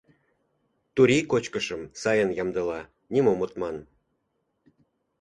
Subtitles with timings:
[0.95, 2.81] «Турий кочкышым сайын ямдыла,
[3.13, 3.77] нимом от ман.